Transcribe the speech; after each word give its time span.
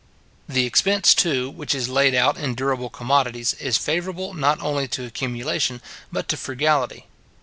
The 0.49 0.65
expense, 0.65 1.13
too, 1.13 1.51
which 1.51 1.75
is 1.75 1.87
laid 1.87 2.15
out 2.15 2.35
in 2.35 2.55
durable 2.55 2.89
commodities, 2.89 3.53
is 3.59 3.77
favourable 3.77 4.33
not 4.33 4.59
only 4.59 4.87
to 4.87 5.05
accumulation, 5.05 5.79
but 6.11 6.27
to 6.29 6.37
frugality. 6.37 7.05